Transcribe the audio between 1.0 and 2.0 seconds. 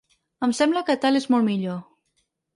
tal és molt millor.